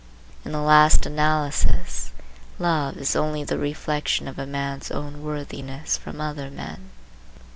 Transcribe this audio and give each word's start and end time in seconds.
In 0.43 0.51
the 0.51 0.61
last 0.63 1.05
analysis, 1.05 2.11
love 2.57 2.97
is 2.97 3.15
only 3.15 3.43
the 3.43 3.59
reflection 3.59 4.27
of 4.27 4.39
a 4.39 4.47
man's 4.47 4.89
own 4.89 5.21
worthiness 5.21 5.95
from 5.95 6.19
other 6.19 6.49
men. 6.49 6.89